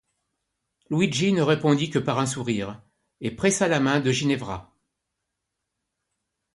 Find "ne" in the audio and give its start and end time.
1.31-1.43